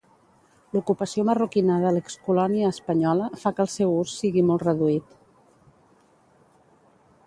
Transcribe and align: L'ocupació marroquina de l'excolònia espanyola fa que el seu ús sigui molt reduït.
L'ocupació 0.75 1.25
marroquina 1.27 1.75
de 1.83 1.91
l'excolònia 1.97 2.71
espanyola 2.77 3.29
fa 3.45 3.55
que 3.59 3.65
el 3.67 3.71
seu 3.77 3.95
ús 4.01 4.19
sigui 4.23 4.47
molt 4.49 4.69
reduït. 4.71 5.17